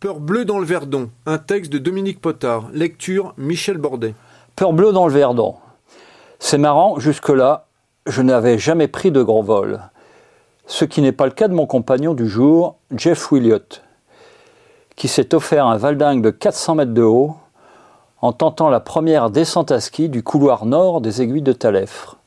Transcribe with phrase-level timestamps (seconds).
[0.00, 4.14] Peur bleue dans le Verdon, un texte de Dominique Potard, lecture Michel Bordet.
[4.54, 5.56] Peur bleue dans le Verdon.
[6.38, 7.66] C'est marrant, jusque-là,
[8.06, 9.80] je n'avais jamais pris de gros vol.
[10.68, 13.82] Ce qui n'est pas le cas de mon compagnon du jour, Jeff Williott,
[14.94, 17.34] qui s'est offert un valdingue de 400 mètres de haut
[18.20, 22.18] en tentant la première descente à ski du couloir nord des aiguilles de Talèfre.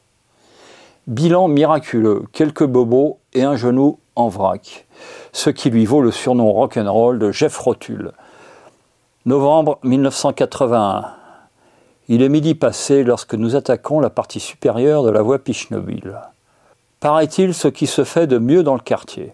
[1.07, 4.85] Bilan miraculeux, quelques bobos et un genou en vrac,
[5.31, 8.11] ce qui lui vaut le surnom rock'n'roll de Jeff Rotule.
[9.25, 11.13] Novembre 1981.
[12.09, 16.19] Il est midi passé lorsque nous attaquons la partie supérieure de la voie Pichnobile.
[16.99, 19.33] Paraît-il ce qui se fait de mieux dans le quartier.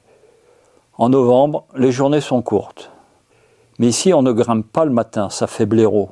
[0.98, 2.92] En novembre, les journées sont courtes.
[3.80, 6.10] Mais ici, on ne grimpe pas le matin, ça fait blaireau.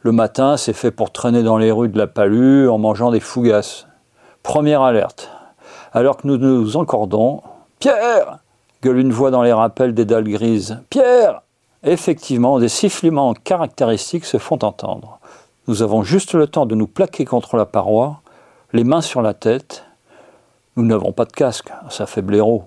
[0.00, 3.20] Le matin, c'est fait pour traîner dans les rues de la Palue en mangeant des
[3.20, 3.86] fougasses.
[4.42, 5.30] Première alerte.
[5.94, 7.40] Alors que nous nous encordons,
[7.78, 8.40] Pierre
[8.82, 10.82] gueule une voix dans les rappels des dalles grises.
[10.90, 11.40] Pierre
[11.84, 15.20] Effectivement, des sifflements caractéristiques se font entendre.
[15.68, 18.20] Nous avons juste le temps de nous plaquer contre la paroi,
[18.72, 19.84] les mains sur la tête.
[20.76, 22.64] Nous n'avons pas de casque, ça fait blaireau.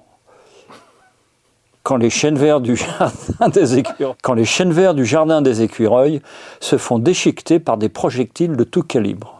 [1.84, 5.62] Quand les chênes verts du jardin des écureuils, quand les chênes verts du jardin des
[5.64, 6.22] écureuils
[6.62, 9.36] se font déchiqueter par des projectiles de tout calibre.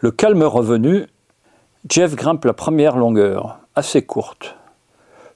[0.00, 1.06] Le calme revenu,
[1.88, 4.54] Jeff grimpe la première longueur, assez courte.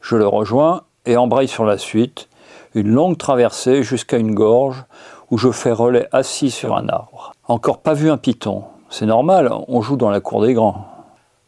[0.02, 2.28] Je le rejoins et embraye sur la suite,
[2.74, 4.84] une longue traversée jusqu'à une gorge
[5.30, 7.32] où je fais relais assis sur un arbre.
[7.48, 8.64] Encore pas vu un piton.
[8.90, 10.86] C'est normal, on joue dans la cour des grands.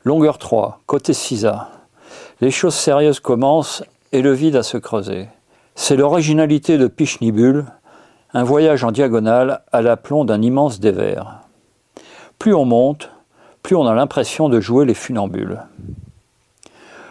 [0.03, 1.69] Longueur 3, côté Cisa.
[2.41, 5.29] Les choses sérieuses commencent et le vide à se creuser.
[5.75, 7.67] C'est l'originalité de Pichnibule,
[8.33, 11.41] un voyage en diagonale à l'aplomb d'un immense dévers.
[12.39, 13.11] Plus on monte,
[13.67, 15.61] plus on a l'impression de jouer les funambules.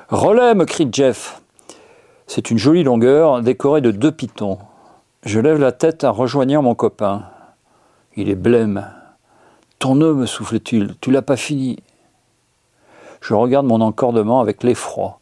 [0.07, 1.41] Relais, me crie Jeff.
[2.27, 4.59] C'est une jolie longueur décorée de deux pitons.
[5.25, 7.23] Je lève la tête en rejoignant mon copain.
[8.15, 8.89] Il est blême.
[9.79, 11.79] Ton nœud, me souffle-t-il, tu l'as pas fini.
[13.19, 15.19] Je regarde mon encordement avec l'effroi.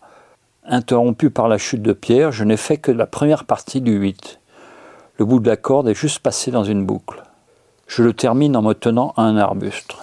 [0.65, 4.39] Interrompu par la chute de pierre, je n'ai fait que la première partie du 8.
[5.17, 7.23] Le bout de la corde est juste passé dans une boucle.
[7.87, 9.95] Je le termine en me tenant à un arbuste.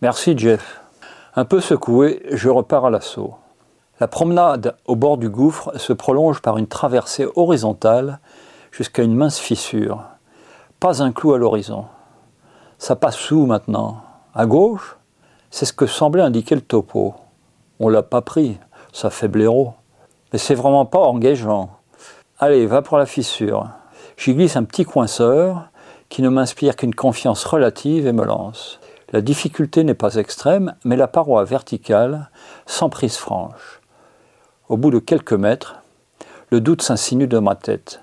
[0.00, 0.80] Merci Jeff.
[1.34, 3.34] Un peu secoué, je repars à l'assaut.
[3.98, 8.20] La promenade au bord du gouffre se prolonge par une traversée horizontale
[8.70, 10.04] jusqu'à une mince fissure.
[10.78, 11.86] Pas un clou à l'horizon.
[12.78, 14.00] Ça passe où maintenant
[14.36, 14.96] À gauche
[15.50, 17.16] C'est ce que semblait indiquer le topo.
[17.80, 18.56] On l'a pas pris,
[18.92, 19.74] ça fait blaireau.
[20.32, 21.70] Mais c'est vraiment pas engageant.
[22.38, 23.68] Allez, va pour la fissure.
[24.16, 25.70] J'y glisse un petit coinceur
[26.08, 28.78] qui ne m'inspire qu'une confiance relative et me lance.
[29.10, 32.28] La difficulté n'est pas extrême, mais la paroi verticale,
[32.66, 33.80] sans prise franche.
[34.68, 35.76] Au bout de quelques mètres,
[36.50, 38.02] le doute s'insinue dans ma tête.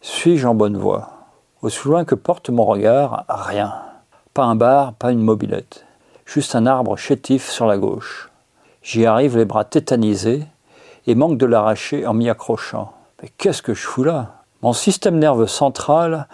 [0.00, 1.10] Suis-je en bonne voie?
[1.60, 3.74] Aussi loin que porte mon regard, rien.
[4.32, 5.84] Pas un bar, pas une mobilette.
[6.24, 8.30] Juste un arbre chétif sur la gauche.
[8.80, 10.46] J'y arrive les bras tétanisés
[11.08, 12.92] et manque de l'arracher en m'y accrochant.
[13.20, 14.36] Mais qu'est-ce que je fous là?
[14.62, 16.28] Mon système nerveux central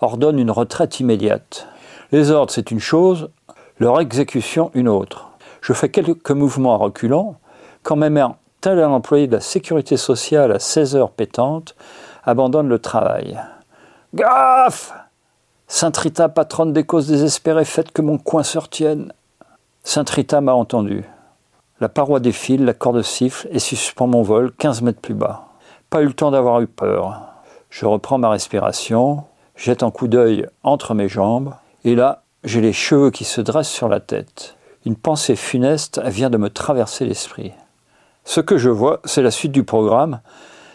[0.00, 1.66] ordonne une retraite immédiate.
[2.10, 3.30] Les ordres, c'est une chose,
[3.78, 5.30] leur exécution une autre.
[5.60, 7.36] Je fais quelques mouvements à reculons,
[7.82, 11.76] quand ma mère, tel un employé de la sécurité sociale à 16 heures pétantes,
[12.24, 13.38] abandonne le travail.
[14.14, 14.94] Gaffe
[15.66, 19.12] Saint Rita, patronne des causes désespérées, faites que mon coin se retienne.
[19.84, 21.04] Saint Rita m'a entendu.
[21.78, 25.44] La paroi défile, la corde siffle et suspend mon vol 15 mètres plus bas.
[25.90, 27.20] Pas eu le temps d'avoir eu peur.
[27.68, 29.24] Je reprends ma respiration,
[29.56, 31.52] jette un coup d'œil entre mes jambes,
[31.84, 34.56] et là, j'ai les cheveux qui se dressent sur la tête.
[34.86, 37.52] Une pensée funeste vient de me traverser l'esprit.
[38.24, 40.20] Ce que je vois, c'est la suite du programme,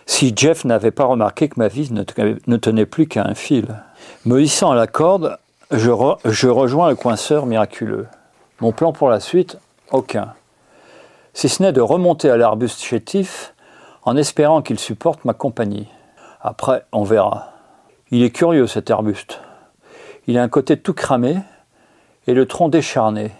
[0.05, 3.67] si Jeff n'avait pas remarqué que ma vie ne tenait plus qu'à un fil.
[4.25, 5.37] Me hissant à la corde,
[5.71, 5.91] je,
[6.25, 8.07] je rejoins le coinceur miraculeux.
[8.59, 9.57] Mon plan pour la suite
[9.91, 10.33] Aucun.
[11.33, 13.53] Si ce n'est de remonter à l'arbuste chétif
[14.03, 15.87] en espérant qu'il supporte ma compagnie.
[16.41, 17.51] Après, on verra.
[18.11, 19.39] Il est curieux cet arbuste.
[20.27, 21.37] Il a un côté tout cramé,
[22.27, 23.31] et le tronc décharné.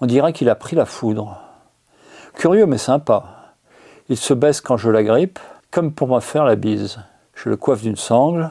[0.00, 1.40] On dirait qu'il a pris la foudre.
[2.34, 3.54] Curieux mais sympa.
[4.08, 5.38] Il se baisse quand je l'agrippe,
[5.70, 6.98] comme pour me faire la bise.
[7.34, 8.50] Je le coiffe d'une sangle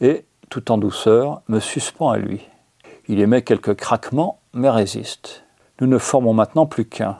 [0.00, 2.48] et, tout en douceur, me suspends à lui.
[3.08, 5.44] Il émet quelques craquements, mais résiste.
[5.80, 7.18] Nous ne formons maintenant plus qu'un.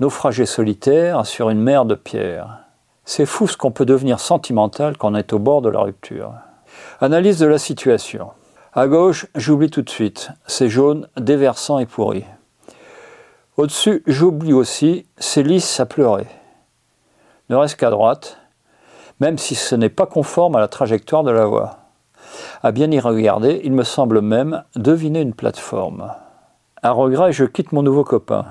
[0.00, 2.60] Naufragé solitaire sur une mer de pierre.
[3.04, 6.34] C'est fou ce qu'on peut devenir sentimental quand on est au bord de la rupture.
[7.00, 8.30] Analyse de la situation.
[8.76, 10.30] À gauche, j'oublie tout de suite.
[10.48, 12.24] C'est jaune, déversant et pourri.
[13.56, 16.26] Au-dessus, j'oublie aussi, c'est lisse à pleurer.
[17.50, 18.38] Ne reste qu'à droite.
[19.20, 21.78] même si ce n'est pas conforme à la trajectoire de la voie.
[22.64, 26.12] À bien y regarder, il me semble même deviner une plateforme.
[26.82, 28.44] À regret, je quitte mon nouveau copain.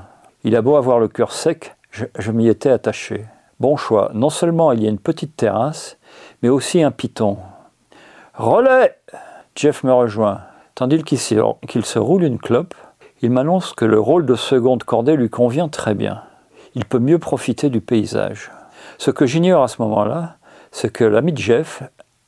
[0.46, 3.26] Il a beau avoir le cœur sec, je, je m'y étais attaché.
[3.60, 5.98] Bon choix, non seulement il y a une petite terrasse,
[6.42, 7.40] mais aussi un piton.
[8.36, 8.96] Relais
[9.56, 10.42] Jeff me rejoint.
[10.74, 12.74] Tandis qu'il se roule une clope,
[13.22, 16.24] il m'annonce que le rôle de seconde cordée lui convient très bien.
[16.74, 18.52] Il peut mieux profiter du paysage.
[18.98, 20.38] Ce que j'ignore à ce moment-là,
[20.72, 21.84] c'est que l'ami Jeff,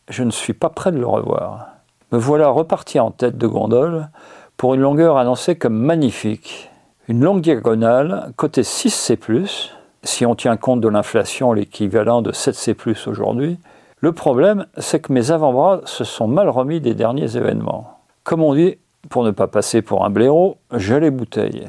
[0.07, 1.69] je ne suis pas prêt de le revoir.
[2.12, 4.10] Me voilà reparti en tête de gondole
[4.56, 6.69] pour une longueur annoncée comme magnifique.
[7.07, 9.72] Une longue diagonale, côté 6C,
[10.04, 13.57] si on tient compte de l'inflation, l'équivalent de 7C aujourd'hui.
[14.06, 17.98] Le problème, c'est que mes avant-bras se sont mal remis des derniers événements.
[18.24, 18.78] Comme on dit,
[19.10, 21.68] pour ne pas passer pour un blaireau, j'ai les bouteilles.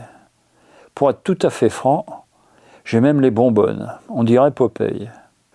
[0.95, 2.05] Pour être tout à fait franc,
[2.85, 5.09] j'ai même les bonbonnes, on dirait Popeye.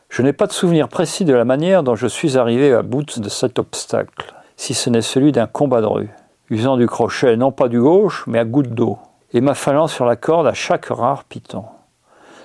[0.10, 3.04] Je n'ai pas de souvenir précis de la manière dont je suis arrivé à bout
[3.04, 6.10] de cet obstacle, si ce n'est celui d'un combat de rue,
[6.50, 8.98] usant du crochet non pas du gauche, mais à goutte d'eau,
[9.34, 11.66] et m'affalant sur la corde à chaque rare piton,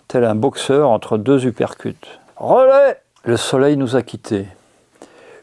[0.08, 2.20] tel un boxeur entre deux uppercuts.
[2.36, 4.46] Relais Le soleil nous a quittés.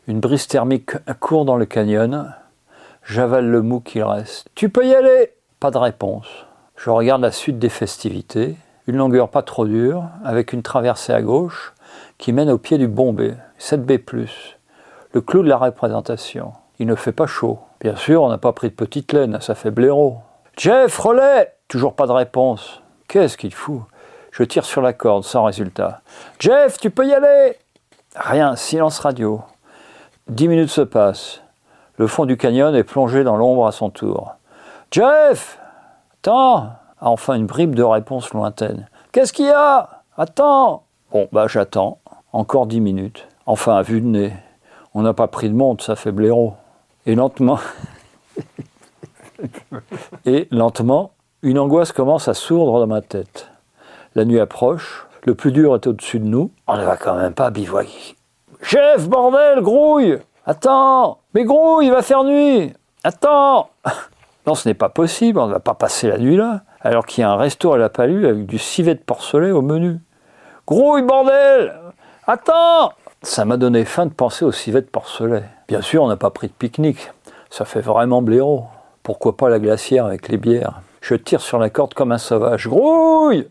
[0.07, 2.33] Une brise thermique court dans le canyon,
[3.03, 4.47] J'avale le mou qu'il reste.
[4.55, 6.27] Tu peux y aller Pas de réponse.
[6.77, 8.55] Je regarde la suite des festivités.
[8.87, 11.73] Une longueur pas trop dure, avec une traversée à gauche,
[12.17, 13.99] qui mène au pied du Bombay, 7B+.
[15.11, 16.53] Le clou de la représentation.
[16.79, 17.59] Il ne fait pas chaud.
[17.81, 20.19] Bien sûr, on n'a pas pris de petite laine, ça fait blaireau.
[20.55, 22.81] Jeff, relais Toujours pas de réponse.
[23.09, 23.81] Qu'est-ce qu'il fout?
[24.31, 26.01] Je tire sur la corde, sans résultat.
[26.39, 27.57] Jeff, tu peux y aller
[28.15, 29.41] Rien, silence radio.
[30.27, 31.41] Dix minutes se passent.
[31.97, 34.35] Le fond du canyon est plongé dans l'ombre à son tour.
[34.91, 35.59] Jeff
[36.19, 36.69] Attends
[37.01, 38.87] Enfin une bribe de réponse lointaine.
[39.11, 40.03] Qu'est-ce qu'il y a?
[40.15, 41.99] Attends Bon, bah j'attends.
[42.31, 43.27] Encore dix minutes.
[43.45, 44.33] Enfin, à vue de nez.
[44.93, 46.53] On n'a pas pris de montre, ça fait blaireau.
[47.05, 47.59] Et lentement.
[50.25, 51.11] Et lentement,
[51.41, 53.49] une angoisse commence à sourdre dans ma tête.
[54.15, 56.51] La nuit approche, le plus dur est au-dessus de nous.
[56.67, 58.15] On ne va quand même pas bivouaquer.
[58.61, 62.73] Chef, bordel, grouille Attends Mais gros, il va faire nuit
[63.03, 63.69] Attends
[64.47, 67.21] Non, ce n'est pas possible, on ne va pas passer la nuit là, alors qu'il
[67.21, 69.99] y a un resto à la palue avec du civet de porcelet au menu.
[70.67, 71.73] Grouille, bordel
[72.27, 72.91] Attends
[73.21, 75.43] Ça m'a donné faim de penser au civet de porcelet.
[75.69, 77.11] Bien sûr, on n'a pas pris de pique-nique.
[77.49, 78.65] Ça fait vraiment blaireau.
[79.01, 80.81] Pourquoi pas la glacière avec les bières?
[81.01, 82.67] Je tire sur la corde comme un sauvage.
[82.67, 83.47] Grouille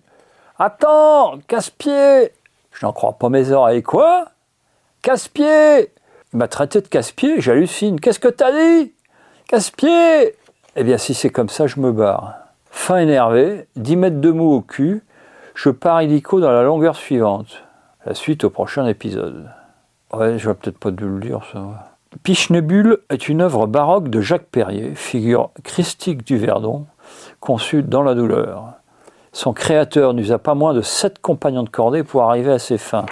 [0.64, 2.30] Attends Casse-pied
[2.70, 3.82] Je n'en crois pas mes oreilles.
[3.82, 4.26] Quoi?
[5.02, 5.90] Casse-pied
[6.32, 7.98] il m'a traité de casse-pied, j'hallucine.
[7.98, 8.92] Qu'est-ce que t'as dit?
[9.48, 10.36] Casse-pied
[10.76, 12.36] Eh bien, si c'est comme ça, je me barre.
[12.70, 15.02] Fin énervé, 10 mètres de mou au cul,
[15.56, 17.64] je pars illico dans la longueur suivante.
[18.06, 19.50] La suite au prochain épisode.
[20.12, 21.90] Ouais, je vais peut-être pas dû le dire, ça.
[22.22, 26.86] Pichenebule est une œuvre baroque de Jacques Perrier, figure christique du Verdon,
[27.40, 28.74] conçue dans la douleur.
[29.32, 33.06] Son créateur n'usa pas moins de sept compagnons de cordée pour arriver à ses fins.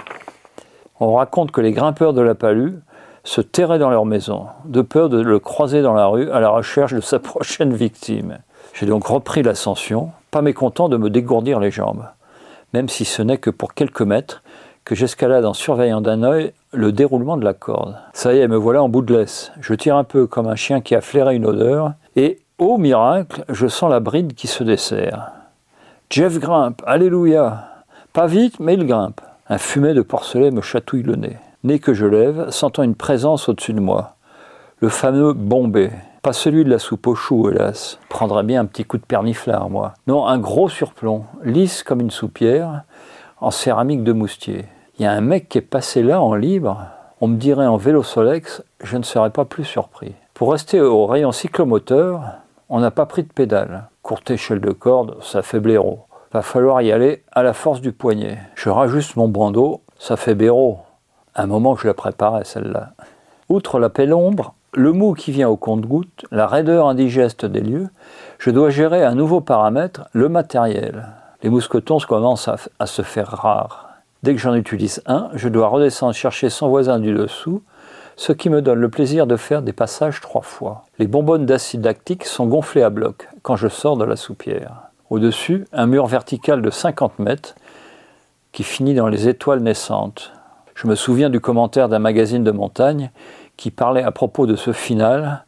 [0.99, 2.75] On raconte que les grimpeurs de la Palue
[3.23, 6.49] se terraient dans leur maison, de peur de le croiser dans la rue à la
[6.49, 8.37] recherche de sa prochaine victime.
[8.73, 12.05] J'ai donc repris l'ascension, pas mécontent de me dégourdir les jambes,
[12.73, 14.43] même si ce n'est que pour quelques mètres
[14.85, 17.97] que j'escalade en surveillant d'un œil le déroulement de la corde.
[18.13, 19.51] Ça y est, me voilà en bout de laisse.
[19.59, 23.43] Je tire un peu comme un chien qui a flairé une odeur, et, ô miracle,
[23.49, 25.31] je sens la bride qui se dessert.
[26.11, 27.69] Jeff grimpe, alléluia.
[28.11, 29.21] Pas vite, mais il grimpe.
[29.47, 33.49] Un fumet de porcelet me chatouille le nez nez que je lève, sentant une présence
[33.49, 34.15] au-dessus de moi.
[34.79, 35.91] Le fameux Bombay.
[36.21, 37.99] Pas celui de la soupe aux choux, hélas.
[38.09, 39.93] Prendrait bien un petit coup de perniflard, moi.
[40.07, 42.83] Non, un gros surplomb, lisse comme une soupière,
[43.39, 44.65] en céramique de moustier.
[44.99, 46.83] Il y a un mec qui est passé là en libre.
[47.21, 50.13] On me dirait en vélo Solex, je ne serais pas plus surpris.
[50.33, 52.21] Pour rester au rayon cyclomoteur,
[52.69, 53.87] on n'a pas pris de pédale.
[54.01, 56.05] Courte échelle de corde, ça fait blaireau.
[56.33, 58.39] Va falloir y aller à la force du poignet.
[58.55, 60.79] Je rajuste mon bandeau, ça fait béro
[61.35, 62.91] un moment que je la préparais, celle-là.
[63.49, 67.89] Outre la pénombre, le mou qui vient au compte-goutte, la raideur indigeste des lieux,
[68.39, 71.07] je dois gérer un nouveau paramètre, le matériel.
[71.43, 73.89] Les mousquetons commencent à se faire rares.
[74.23, 77.63] Dès que j'en utilise un, je dois redescendre chercher son voisin du dessous,
[78.21, 80.83] ce qui me donne le plaisir de faire des passages trois fois.
[80.99, 84.91] Les bonbonnes d'acide lactique sont gonflées à bloc quand je sors de la soupière.
[85.09, 87.55] Au-dessus, un mur vertical de 50 mètres
[88.51, 90.33] qui finit dans les étoiles naissantes.
[90.75, 93.09] Je me souviens du commentaire d'un magazine de montagne
[93.57, 95.43] qui parlait à propos de ce final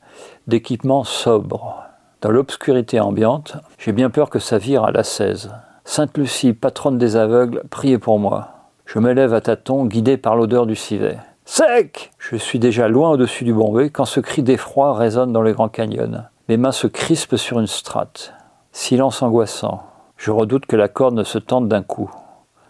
[0.47, 1.83] d'équipement sobre.
[2.21, 5.51] Dans l'obscurité ambiante, j'ai bien peur que ça vire à la 16.
[5.85, 8.47] Sainte Lucie, patronne des aveugles, priez pour moi.
[8.87, 11.19] Je m'élève à tâtons, guidé par l'odeur du civet.
[11.45, 15.51] Sec Je suis déjà loin au-dessus du Bombay quand ce cri d'effroi résonne dans les
[15.51, 16.23] grands canyons.
[16.47, 18.33] Mes mains se crispent sur une strate.
[18.71, 19.83] Silence angoissant.
[20.15, 22.09] Je redoute que la corde ne se tente d'un coup.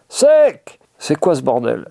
[0.10, 1.88] Sec C'est quoi ce bordel?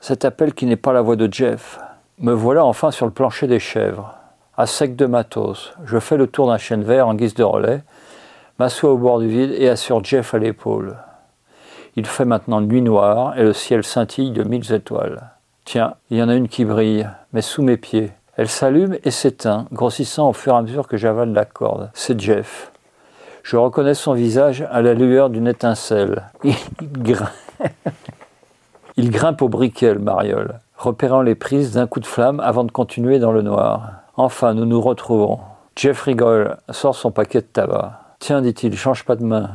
[0.00, 1.80] Cet appel qui n'est pas la voix de Jeff.
[2.18, 4.14] Me voilà enfin sur le plancher des chèvres.
[4.56, 7.82] À sec de matos, je fais le tour d'un chêne vert en guise de relais,
[8.58, 10.98] m'assois au bord du vide et assure Jeff à l'épaule.
[11.96, 15.37] Il fait maintenant nuit noire et le ciel scintille de mille étoiles.
[15.70, 18.10] Tiens, il y en a une qui brille, mais sous mes pieds.
[18.38, 21.90] Elle s'allume et s'éteint, grossissant au fur et à mesure que j'avale la corde.
[21.92, 22.72] C'est Jeff.
[23.42, 26.22] Je reconnais son visage à la lueur d'une étincelle.
[26.42, 27.28] Il grimpe,
[28.96, 32.72] il grimpe au briquet, le mariole, repérant les prises d'un coup de flamme avant de
[32.72, 33.90] continuer dans le noir.
[34.16, 35.38] Enfin, nous nous retrouvons.
[35.76, 38.00] Jeff rigole, sort son paquet de tabac.
[38.20, 39.50] Tiens, dit-il, change pas de main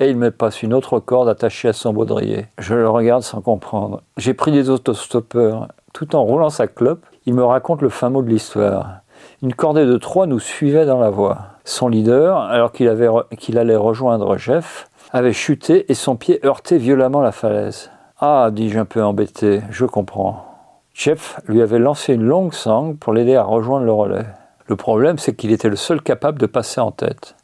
[0.00, 2.46] et il me passe une autre corde attachée à son baudrier.
[2.58, 4.02] Je le regarde sans comprendre.
[4.16, 5.68] J'ai pris des autostoppeurs.
[5.92, 9.00] Tout en roulant sa clope, il me raconte le fin mot de l'histoire.
[9.42, 11.38] Une cordée de trois nous suivait dans la voie.
[11.64, 17.32] Son leader, alors qu'il allait rejoindre Jeff, avait chuté et son pied heurté violemment la
[17.32, 17.90] falaise.
[18.18, 20.46] Ah, dis-je un peu embêté, je comprends.
[20.94, 24.26] Jeff lui avait lancé une longue sangle pour l'aider à rejoindre le relais.
[24.66, 27.34] Le problème, c'est qu'il était le seul capable de passer en tête.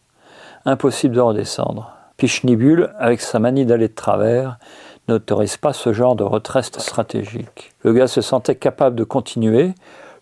[0.65, 1.96] Impossible de redescendre.
[2.17, 4.59] Pichnibul, avec sa manie d'aller de travers,
[5.09, 7.73] n'autorise pas ce genre de retraite stratégique.
[7.83, 9.75] Le gars se sentait capable de continuer,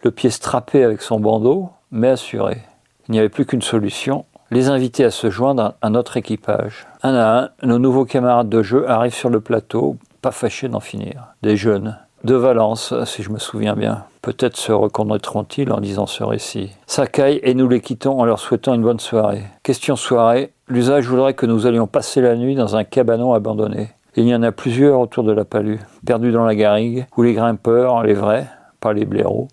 [0.02, 2.62] le pied strappé avec son bandeau, mais assuré.
[3.08, 6.86] Il n'y avait plus qu'une solution, les inviter à se joindre à notre équipage.
[7.02, 10.80] Un à un, nos nouveaux camarades de jeu arrivent sur le plateau, pas fâchés d'en
[10.80, 11.28] finir.
[11.42, 14.04] Des jeunes, de Valence, si je me souviens bien.
[14.23, 16.73] Peut-être se reconnaîtront-ils en lisant ce récit.
[17.12, 19.45] Caille et nous les quittons en leur souhaitant une bonne soirée.
[19.62, 23.90] Question soirée, L'usage voudrait que nous allions passer la nuit dans un cabanon abandonné.
[24.16, 25.76] Il y en a plusieurs autour de la palue,
[26.07, 28.47] perdus dans la garrigue, où les grimpeurs, les vrais,
[28.81, 29.49] pas les blaireaux,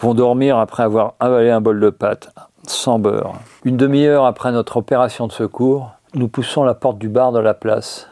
[0.00, 2.30] vont dormir après avoir avalé un bol de pâte,
[2.64, 3.34] sans beurre.
[3.64, 7.54] Une demi-heure après notre opération de secours, nous poussons la porte du bar de la
[7.54, 8.08] place.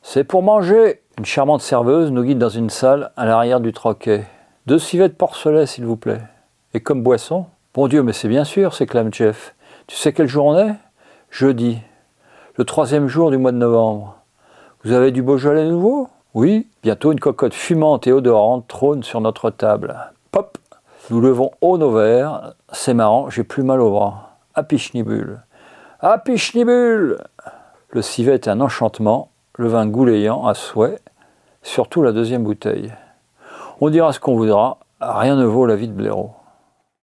[0.00, 4.26] C'est pour manger Une charmante serveuse nous guide dans une salle à l'arrière du troquet.
[4.66, 6.20] Deux civets de porcelet, s'il vous plaît.
[6.74, 9.54] Et comme boisson Bon Dieu, mais c'est bien sûr, s'éclame Jeff.
[9.86, 10.74] Tu sais quel jour on est?
[11.30, 11.78] Jeudi,
[12.56, 14.18] le troisième jour du mois de novembre.
[14.84, 16.10] Vous avez du Beaujolais nouveau?
[16.34, 16.68] Oui.
[16.82, 19.96] Bientôt une cocotte fumante et odorante trône sur notre table.
[20.32, 20.58] Pop
[21.08, 22.52] Nous levons haut nos verres.
[22.72, 24.36] C'est marrant, j'ai plus mal au bras.
[24.54, 25.40] À Pichnibule.
[26.00, 26.22] À
[27.88, 30.98] Le civet est un enchantement, le vin goulayant à souhait,
[31.62, 32.92] surtout la deuxième bouteille.
[33.80, 36.35] On dira ce qu'on voudra, rien ne vaut la vie de blaireau.